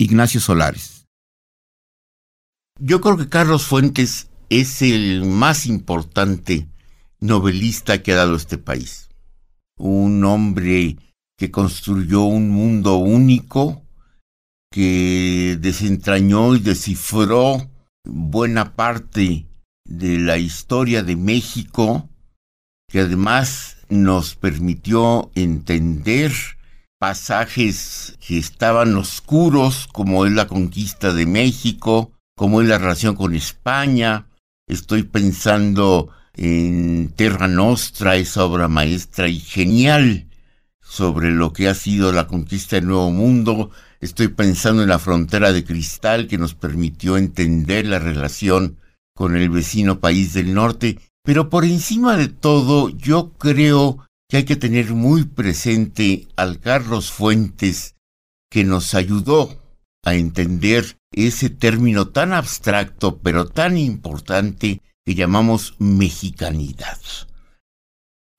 Ignacio 0.00 0.40
Solares. 0.40 1.06
Yo 2.78 3.02
creo 3.02 3.18
que 3.18 3.28
Carlos 3.28 3.66
Fuentes 3.66 4.30
es 4.48 4.80
el 4.80 5.26
más 5.26 5.66
importante 5.66 6.70
novelista 7.20 8.02
que 8.02 8.12
ha 8.12 8.16
dado 8.16 8.34
este 8.34 8.56
país. 8.56 9.10
Un 9.76 10.24
hombre 10.24 10.96
que 11.36 11.50
construyó 11.50 12.22
un 12.22 12.48
mundo 12.48 12.96
único, 12.96 13.82
que 14.72 15.58
desentrañó 15.60 16.54
y 16.54 16.60
descifró 16.60 17.70
buena 18.02 18.76
parte 18.76 19.48
de 19.84 20.18
la 20.18 20.38
historia 20.38 21.02
de 21.02 21.16
México, 21.16 22.08
que 22.88 23.00
además 23.00 23.76
nos 23.90 24.34
permitió 24.34 25.30
entender 25.34 26.32
pasajes 27.00 28.18
que 28.20 28.36
estaban 28.36 28.94
oscuros, 28.94 29.88
como 29.90 30.26
es 30.26 30.32
la 30.32 30.46
conquista 30.46 31.14
de 31.14 31.24
México, 31.24 32.12
como 32.36 32.60
es 32.60 32.68
la 32.68 32.76
relación 32.76 33.16
con 33.16 33.34
España. 33.34 34.26
Estoy 34.68 35.04
pensando 35.04 36.10
en 36.34 37.08
Terra 37.16 37.48
Nostra, 37.48 38.16
esa 38.16 38.44
obra 38.44 38.68
maestra 38.68 39.28
y 39.28 39.40
genial 39.40 40.28
sobre 40.82 41.30
lo 41.30 41.54
que 41.54 41.68
ha 41.68 41.74
sido 41.74 42.12
la 42.12 42.26
conquista 42.26 42.76
del 42.76 42.88
Nuevo 42.88 43.10
Mundo. 43.10 43.70
Estoy 44.00 44.28
pensando 44.28 44.82
en 44.82 44.90
la 44.90 44.98
frontera 44.98 45.52
de 45.52 45.64
cristal 45.64 46.26
que 46.28 46.36
nos 46.36 46.54
permitió 46.54 47.16
entender 47.16 47.86
la 47.86 47.98
relación 47.98 48.76
con 49.14 49.36
el 49.36 49.48
vecino 49.48 50.00
país 50.00 50.34
del 50.34 50.52
norte. 50.52 50.98
Pero 51.24 51.48
por 51.48 51.64
encima 51.64 52.18
de 52.18 52.28
todo, 52.28 52.90
yo 52.90 53.32
creo 53.38 54.06
que 54.30 54.36
hay 54.38 54.44
que 54.44 54.56
tener 54.56 54.94
muy 54.94 55.24
presente 55.24 56.28
al 56.36 56.60
Carlos 56.60 57.10
Fuentes 57.10 57.96
que 58.48 58.62
nos 58.62 58.94
ayudó 58.94 59.58
a 60.04 60.14
entender 60.14 60.96
ese 61.12 61.50
término 61.50 62.08
tan 62.08 62.32
abstracto 62.32 63.18
pero 63.18 63.46
tan 63.46 63.76
importante 63.76 64.82
que 65.04 65.16
llamamos 65.16 65.74
mexicanidad. 65.80 66.98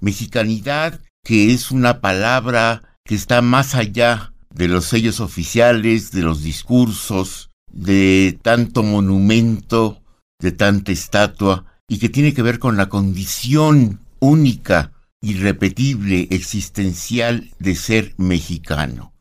Mexicanidad 0.00 1.00
que 1.24 1.52
es 1.52 1.72
una 1.72 2.00
palabra 2.00 2.96
que 3.04 3.16
está 3.16 3.42
más 3.42 3.74
allá 3.74 4.32
de 4.54 4.68
los 4.68 4.84
sellos 4.86 5.18
oficiales, 5.18 6.12
de 6.12 6.22
los 6.22 6.44
discursos, 6.44 7.50
de 7.72 8.38
tanto 8.42 8.84
monumento, 8.84 10.00
de 10.40 10.52
tanta 10.52 10.92
estatua, 10.92 11.64
y 11.88 11.98
que 11.98 12.08
tiene 12.08 12.32
que 12.32 12.42
ver 12.42 12.60
con 12.60 12.76
la 12.76 12.88
condición 12.88 14.00
única, 14.20 14.92
irrepetible, 15.22 16.28
existencial 16.30 17.50
de 17.58 17.74
ser 17.74 18.14
mexicano. 18.16 19.12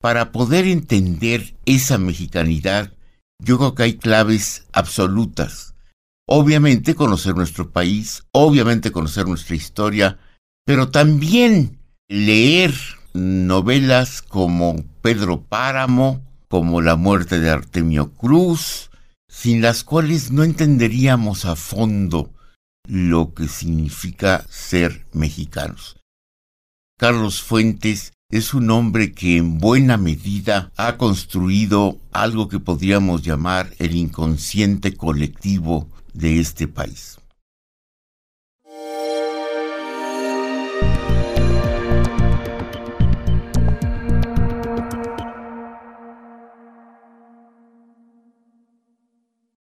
Para 0.00 0.32
poder 0.32 0.66
entender 0.66 1.54
esa 1.64 1.96
mexicanidad, 1.96 2.92
yo 3.38 3.58
creo 3.58 3.74
que 3.74 3.82
hay 3.84 3.94
claves 3.94 4.66
absolutas. 4.72 5.74
Obviamente 6.26 6.94
conocer 6.94 7.34
nuestro 7.34 7.70
país, 7.70 8.24
obviamente 8.32 8.92
conocer 8.92 9.26
nuestra 9.26 9.56
historia, 9.56 10.18
pero 10.66 10.90
también 10.90 11.78
leer 12.08 12.74
novelas 13.14 14.22
como 14.22 14.76
Pedro 15.00 15.42
Páramo, 15.42 16.22
como 16.48 16.82
La 16.82 16.96
muerte 16.96 17.40
de 17.40 17.50
Artemio 17.50 18.12
Cruz, 18.12 18.90
sin 19.28 19.62
las 19.62 19.84
cuales 19.84 20.30
no 20.30 20.44
entenderíamos 20.44 21.44
a 21.44 21.56
fondo 21.56 22.33
lo 22.86 23.34
que 23.34 23.48
significa 23.48 24.44
ser 24.48 25.06
mexicanos. 25.12 25.96
Carlos 26.98 27.42
Fuentes 27.42 28.12
es 28.30 28.54
un 28.54 28.70
hombre 28.70 29.12
que 29.12 29.36
en 29.36 29.58
buena 29.58 29.96
medida 29.96 30.72
ha 30.76 30.96
construido 30.96 31.98
algo 32.12 32.48
que 32.48 32.60
podríamos 32.60 33.22
llamar 33.22 33.72
el 33.78 33.94
inconsciente 33.94 34.96
colectivo 34.96 35.88
de 36.12 36.40
este 36.40 36.68
país. 36.68 37.18